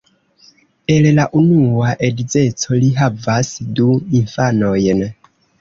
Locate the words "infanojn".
4.23-5.07